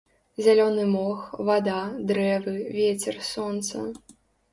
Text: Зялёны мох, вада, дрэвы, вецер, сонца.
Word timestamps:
Зялёны 0.43 0.85
мох, 0.93 1.19
вада, 1.49 1.81
дрэвы, 2.11 2.55
вецер, 2.79 3.15
сонца. 3.29 3.85